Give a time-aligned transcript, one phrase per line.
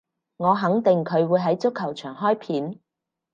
[0.37, 2.79] 我肯定佢會喺足球場開片